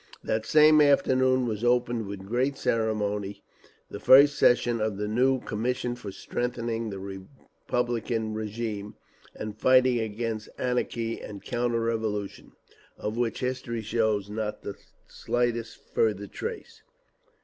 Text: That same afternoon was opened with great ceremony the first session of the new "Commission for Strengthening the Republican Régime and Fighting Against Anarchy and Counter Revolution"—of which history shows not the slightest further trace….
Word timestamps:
That 0.23 0.47
same 0.47 0.81
afternoon 0.81 1.45
was 1.45 1.63
opened 1.63 2.07
with 2.07 2.25
great 2.25 2.57
ceremony 2.57 3.43
the 3.91 3.99
first 3.99 4.35
session 4.35 4.81
of 4.81 4.97
the 4.97 5.07
new 5.07 5.41
"Commission 5.41 5.93
for 5.93 6.11
Strengthening 6.11 6.89
the 6.89 6.97
Republican 6.97 8.33
Régime 8.33 8.95
and 9.35 9.55
Fighting 9.55 9.99
Against 9.99 10.49
Anarchy 10.57 11.21
and 11.21 11.43
Counter 11.45 11.81
Revolution"—of 11.81 13.15
which 13.15 13.41
history 13.41 13.83
shows 13.83 14.27
not 14.27 14.63
the 14.63 14.73
slightest 15.07 15.77
further 15.93 16.25
trace…. 16.25 16.81